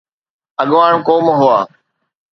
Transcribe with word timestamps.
اڳواڻ 0.61 0.93
قوم 1.07 1.25
هئا. 1.39 1.57